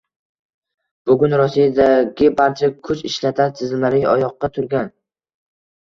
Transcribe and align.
Bugun 1.09 1.35
Rossiyadagi 1.41 2.31
barcha 2.41 2.73
kuch 2.91 3.07
ishlatar 3.13 3.55
tizimlari 3.63 4.05
oyoqqa 4.19 4.55
turgan. 4.59 4.95